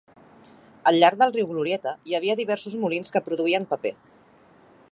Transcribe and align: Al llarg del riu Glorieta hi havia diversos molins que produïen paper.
Al 0.91 0.95
llarg 1.01 1.19
del 1.19 1.33
riu 1.35 1.49
Glorieta 1.51 1.93
hi 2.11 2.17
havia 2.19 2.37
diversos 2.41 2.79
molins 2.85 3.15
que 3.17 3.21
produïen 3.27 3.69
paper. 3.75 3.93